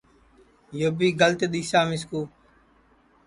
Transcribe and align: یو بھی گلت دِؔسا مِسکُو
یو 0.81 0.89
بھی 0.97 1.07
گلت 1.21 1.41
دِؔسا 1.53 1.79
مِسکُو 1.89 2.21